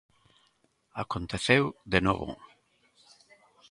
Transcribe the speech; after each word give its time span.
Aconteceu 1.03 1.63
de 1.91 1.99
novo. 2.07 2.29